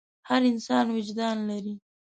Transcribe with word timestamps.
هر 0.29 0.41
انسان 0.51 0.85
وجدان 0.95 1.37
لري. 1.49 1.75